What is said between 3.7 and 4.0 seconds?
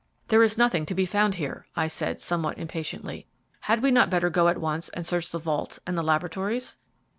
we